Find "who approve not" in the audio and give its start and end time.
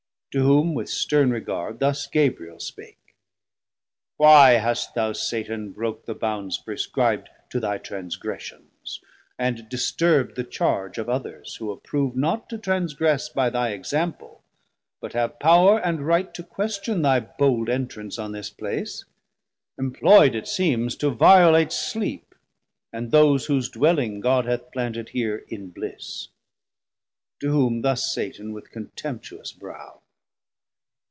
11.57-12.47